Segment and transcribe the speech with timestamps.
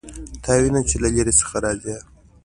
[0.43, 1.95] تا وینم چې د لیرې څخه راځې